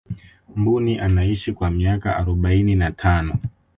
[0.55, 3.39] mbuni anaishi kwa miaka arobaini na tano